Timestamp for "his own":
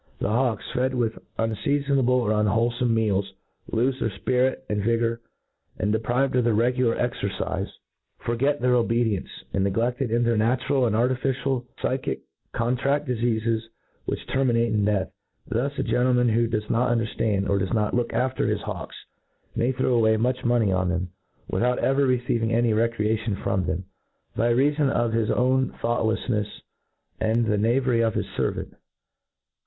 25.13-25.69